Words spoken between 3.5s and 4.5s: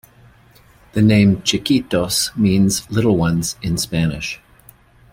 in Spanish.